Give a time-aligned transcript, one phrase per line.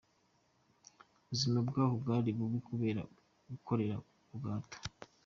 [1.21, 3.01] Ubuzima bwaho bwari bubi kubera
[3.51, 3.95] gukorera
[4.27, 4.77] ku gahato.